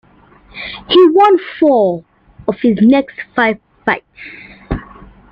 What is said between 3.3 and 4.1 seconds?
five fights.